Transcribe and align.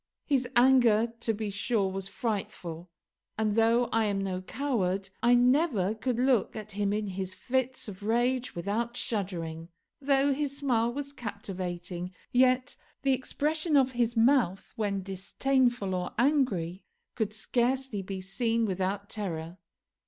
His 0.25 0.47
anger, 0.55 1.13
to 1.19 1.31
be 1.31 1.51
sure, 1.51 1.87
was 1.91 2.07
frightful, 2.07 2.89
and 3.37 3.55
though 3.55 3.85
I 3.91 4.05
am 4.05 4.23
no 4.23 4.41
coward, 4.41 5.11
I 5.21 5.35
never 5.35 5.93
could 5.93 6.17
look 6.17 6.55
at 6.55 6.71
him 6.71 6.91
in 6.91 7.05
his 7.05 7.35
fits 7.35 7.87
of 7.87 8.01
rage 8.01 8.55
without 8.55 8.97
shuddering. 8.97 9.69
Though 10.01 10.33
his 10.33 10.57
smile 10.57 10.91
was 10.91 11.13
captivating, 11.13 12.15
yet 12.31 12.75
the 13.03 13.13
expression 13.13 13.77
of 13.77 13.91
his 13.91 14.17
mouth 14.17 14.73
when 14.75 15.03
disdainful 15.03 15.93
or 15.93 16.13
angry 16.17 16.83
could 17.13 17.31
scarcely 17.31 18.01
be 18.01 18.21
seen 18.21 18.65
without 18.65 19.07
terror. 19.07 19.59